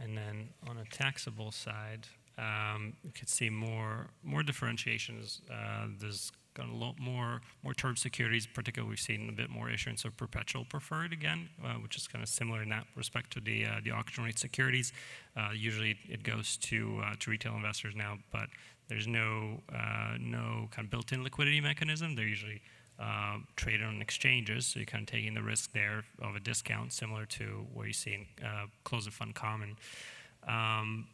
[0.01, 2.07] And then on a taxable side,
[2.43, 5.43] um, you could see more more differentiations.
[5.51, 8.47] Uh, there's got a lot more more term securities.
[8.47, 12.23] Particularly, we've seen a bit more issuance of perpetual preferred again, uh, which is kind
[12.23, 14.93] of similar in that respect to the uh, the auction rate securities.
[15.37, 18.49] Uh, usually, it goes to uh, to retail investors now, but
[18.89, 22.17] there's no uh, no kind of built-in liquidity mechanism.
[22.17, 22.61] They're usually
[22.99, 26.93] uh, traded on exchanges, so you're kind of taking the risk there of a discount,
[26.93, 29.77] similar to what you see in uh, closed fund common.
[30.47, 31.07] Um,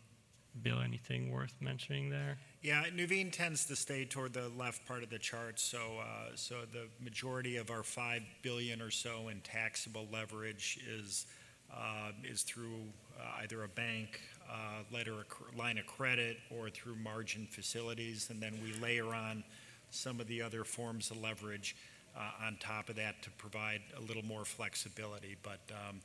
[0.63, 2.39] Bill, anything worth mentioning there?
[2.63, 5.61] Yeah, Nuveen tends to stay toward the left part of the chart.
[5.61, 11.27] So, uh, so the majority of our five billion or so in taxable leverage is
[11.73, 12.81] uh, is through
[13.21, 14.21] uh, either a bank
[14.51, 15.15] uh, letter
[15.57, 19.45] line of credit or through margin facilities, and then we layer on
[19.91, 21.77] some of the other forms of leverage
[22.17, 25.37] uh, on top of that to provide a little more flexibility.
[25.43, 26.01] But um,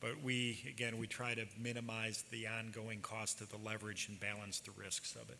[0.00, 4.60] but we again we try to minimize the ongoing cost of the leverage and balance
[4.60, 5.38] the risks of it.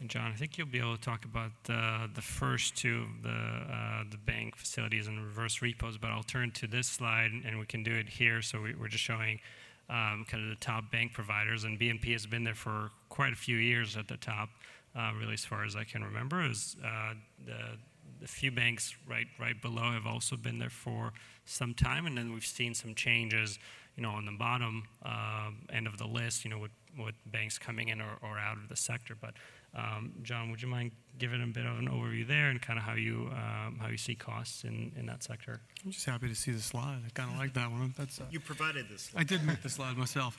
[0.00, 3.22] And John, I think you'll be able to talk about the the first two of
[3.22, 7.58] the uh, the bank facilities and reverse repos, but I'll turn to this slide and
[7.58, 8.42] we can do it here.
[8.42, 9.40] So we, we're just showing
[9.88, 13.36] um, kind of the top bank providers, and BNP has been there for quite a
[13.36, 14.48] few years at the top,
[14.96, 16.44] uh, really as far as I can remember.
[16.44, 17.14] Is uh,
[17.44, 17.78] the
[18.20, 21.12] the few banks right right below have also been there for
[21.44, 23.58] some time, and then we've seen some changes,
[23.96, 27.58] you know, on the bottom uh, end of the list, you know, with, with banks
[27.58, 29.14] coming in or, or out of the sector.
[29.20, 29.34] But
[29.74, 32.84] um, John, would you mind giving a bit of an overview there and kind of
[32.84, 35.60] how you um, how you see costs in, in that sector?
[35.84, 37.00] I'm just happy to see the slide.
[37.06, 37.94] I kind of like that one.
[37.96, 39.10] That's uh, You provided this.
[39.14, 40.36] I did make the slide myself.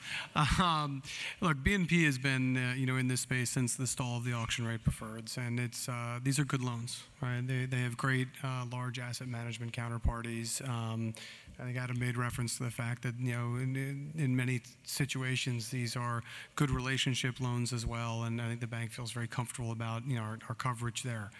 [0.58, 1.02] Um,
[1.40, 4.32] look, BNP has been, uh, you know, in this space since the stall of the
[4.32, 7.46] auction rate preferreds, and it's uh, these are good loans, right?
[7.46, 10.66] They, they have great uh, large asset management counterparties.
[10.68, 11.14] Um,
[11.58, 14.60] I think Adam made reference to the fact that you know, in, in, in many
[14.84, 16.22] situations, these are
[16.54, 20.16] good relationship loans as well, and I think the bank feels very comfortable about you
[20.16, 21.30] know our, our coverage there.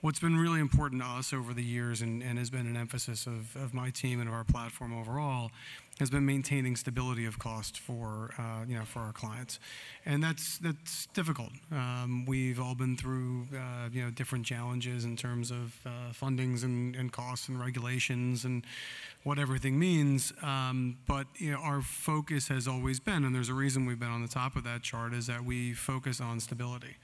[0.00, 3.26] What's been really important to us over the years and, and has been an emphasis
[3.26, 5.50] of, of my team and of our platform overall
[6.00, 9.60] has been maintaining stability of cost for uh, you know for our clients,
[10.06, 11.50] and that's that's difficult.
[11.70, 16.64] Um, we've all been through uh, you know different challenges in terms of uh, fundings
[16.64, 18.64] and, and costs and regulations and
[19.22, 20.32] what everything means.
[20.42, 24.08] Um, but you know our focus has always been, and there's a reason we've been
[24.08, 26.96] on the top of that chart, is that we focus on stability.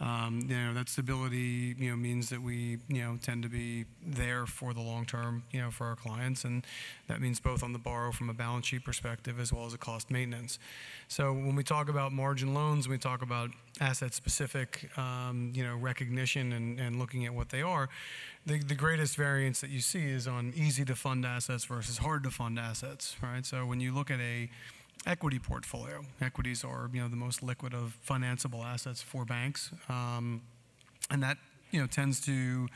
[0.00, 3.84] Um, you know that stability you know means that we you know tend to be
[4.04, 6.44] there for the long term you know for our clients.
[6.44, 6.66] And
[7.08, 9.78] that means both on the borrow from a balance sheet perspective as well as a
[9.78, 10.58] cost maintenance.
[11.08, 15.76] So when we talk about margin loans we talk about asset specific um, you know
[15.76, 17.88] recognition and, and looking at what they are.
[18.46, 22.22] The, the greatest variance that you see is on easy to fund assets versus hard
[22.24, 23.44] to fund assets right?
[23.44, 24.48] So when you look at a
[25.06, 26.04] equity portfolio.
[26.20, 30.42] Equities are, you know, the most liquid of financeable assets for banks, um,
[31.10, 31.38] and that,
[31.70, 32.68] you know, tends to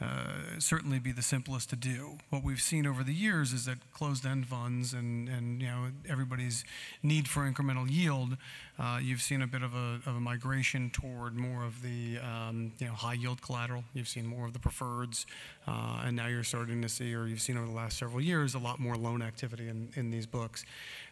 [0.00, 2.18] uh, certainly be the simplest to do.
[2.30, 6.64] What we've seen over the years is that closed-end funds and, and you know everybody's
[7.02, 8.36] need for incremental yield,
[8.78, 12.72] uh, you've seen a bit of a, of a migration toward more of the um,
[12.78, 13.84] you know high-yield collateral.
[13.94, 15.26] You've seen more of the preferreds,
[15.68, 18.54] uh, and now you're starting to see, or you've seen over the last several years,
[18.54, 20.64] a lot more loan activity in, in these books.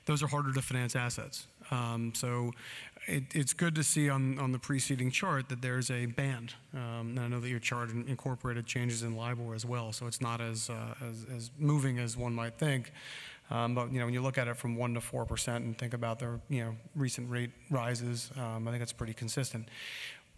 [0.07, 1.47] Those are harder to finance assets.
[1.71, 2.53] Um, so
[3.07, 6.55] it, it's good to see on, on the preceding chart that there's a band.
[6.75, 10.21] Um, and I know that your chart incorporated changes in LIBOR as well, so it's
[10.21, 12.93] not as, uh, as, as moving as one might think.
[13.51, 15.77] Um, but you know, when you look at it from one to four percent and
[15.77, 19.69] think about the you know recent rate rises, um, I think it's pretty consistent.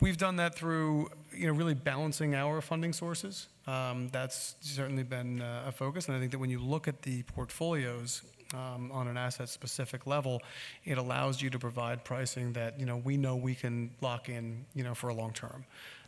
[0.00, 3.46] We've done that through you know really balancing our funding sources.
[3.68, 7.02] Um, that's certainly been uh, a focus, and I think that when you look at
[7.02, 8.22] the portfolios
[8.54, 10.40] um, on an asset-specific level,
[10.84, 14.64] it allows you to provide pricing that you know we know we can lock in
[14.74, 15.64] you know for a long term.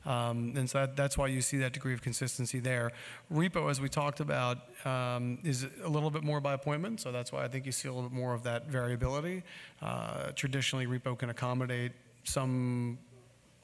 [0.07, 2.92] Um, and so that, that's why you see that degree of consistency there.
[3.32, 7.32] Repo, as we talked about, um, is a little bit more by appointment, so that's
[7.32, 9.42] why I think you see a little bit more of that variability.
[9.82, 11.90] Uh, traditionally, repo can accommodate
[12.22, 12.99] some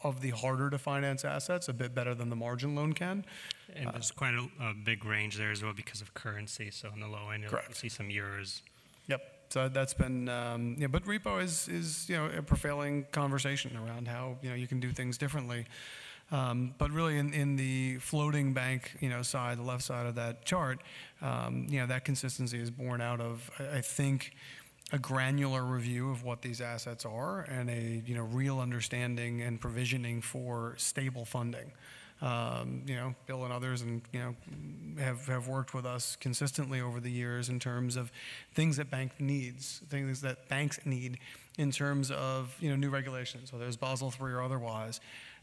[0.02, 3.24] of the harder to finance assets a bit better than the margin loan can.
[3.74, 6.70] And there's quite a, a big range there as well because of currency.
[6.70, 7.76] So on the low end, you'll Correct.
[7.76, 8.62] see some euros.
[9.52, 14.08] So that's been, um, yeah, but repo is, is, you know, a prevailing conversation around
[14.08, 15.66] how, you know, you can do things differently.
[16.30, 20.14] Um, but really in, in the floating bank, you know, side, the left side of
[20.14, 20.80] that chart,
[21.20, 24.32] um, you know, that consistency is born out of, I, I think,
[24.90, 29.60] a granular review of what these assets are and a, you know, real understanding and
[29.60, 31.72] provisioning for stable funding.
[32.22, 34.36] Um, you know, Bill and others, and you know,
[35.02, 38.12] have have worked with us consistently over the years in terms of
[38.54, 41.18] things that bank needs, things that banks need
[41.58, 45.00] in terms of you know new regulations, whether it's Basel III or otherwise.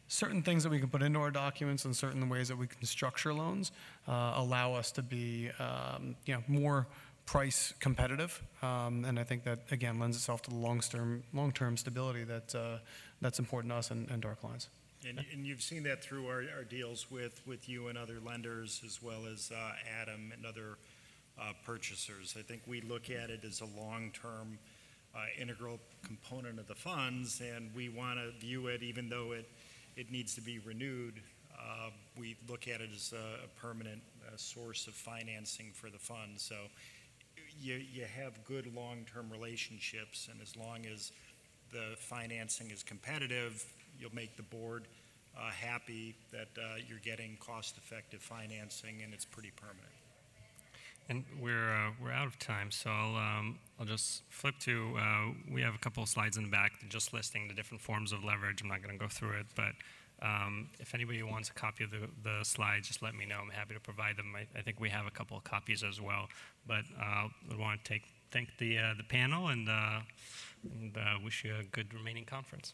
[0.08, 2.84] Certain things that we can put into our documents and certain ways that we can
[2.84, 3.72] structure loans
[4.08, 6.88] uh, allow us to be um, you know more
[7.26, 11.52] price competitive, um, and I think that again lends itself to the long term long
[11.52, 12.78] term stability that uh,
[13.20, 14.70] that's important to us and, and to our clients.
[15.08, 18.82] And, and you've seen that through our, our deals with, with you and other lenders,
[18.86, 19.72] as well as uh,
[20.02, 20.78] Adam and other
[21.40, 22.36] uh, purchasers.
[22.38, 24.60] I think we look at it as a long-term
[25.16, 29.50] uh, integral component of the funds, and we want to view it, even though it,
[29.96, 31.22] it needs to be renewed,
[31.58, 35.98] uh, we look at it as a, a permanent uh, source of financing for the
[35.98, 36.32] fund.
[36.38, 36.56] So
[37.62, 41.14] you, you have good long-term relationships, and as long as
[41.72, 43.66] the financing is competitive,
[44.00, 44.88] you'll make the board
[45.38, 49.94] uh, happy that uh, you're getting cost-effective financing, and it's pretty permanent.
[51.10, 54.96] And we're uh, we're out of time, so I'll um, I'll just flip to.
[55.00, 58.12] Uh, we have a couple of slides in the back just listing the different forms
[58.12, 58.62] of leverage.
[58.62, 59.74] I'm not going to go through it, but
[60.22, 63.38] um, if anybody wants a copy of the, the slides, just let me know.
[63.42, 64.36] I'm happy to provide them.
[64.36, 66.28] I, I think we have a couple of copies as well.
[66.68, 70.02] But uh, I want to take thank the uh, the panel and uh,
[70.64, 72.74] and uh, wish you a good remaining conference.